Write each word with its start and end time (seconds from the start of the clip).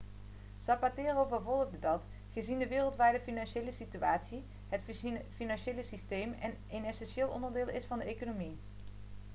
zapatero 0.59 1.25
vervolgde 1.25 1.79
dat 1.79 2.01
gezien 2.31 2.59
de 2.59 2.67
wereldwijde 2.67 3.19
financiële 3.19 3.71
situatie 3.71 4.43
het 4.69 4.83
financiële 5.35 5.83
systeem 5.83 6.35
een 6.69 6.85
essentieel 6.85 7.27
onderdeel 7.29 7.67
is 7.69 7.85
van 7.85 7.99
de 7.99 8.05
economie 8.05 8.57